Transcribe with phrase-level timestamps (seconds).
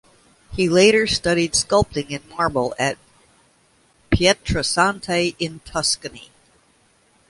[0.53, 2.97] He later studied sculpting in marble at
[4.11, 6.31] Pietrasanta in Tuscany.